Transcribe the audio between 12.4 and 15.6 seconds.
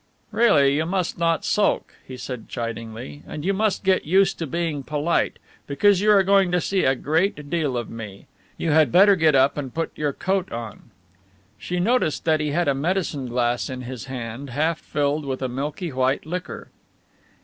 had a medicine glass in his hand, half filled with a